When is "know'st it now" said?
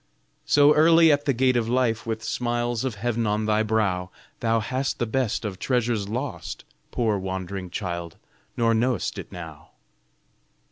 8.73-9.69